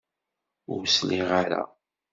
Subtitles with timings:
[0.73, 1.63] Ur sliɣ ara.